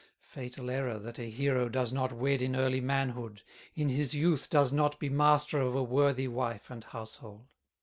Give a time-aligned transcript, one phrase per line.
[0.23, 3.43] Fatal error that a hero Does not wed in early manhood,
[3.75, 7.45] In his youth does not be master Of a worthy wife and household."